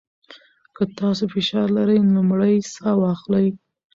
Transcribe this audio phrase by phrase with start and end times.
[0.75, 3.47] که تاسو فشار لرئ، لومړی ساه واخلئ.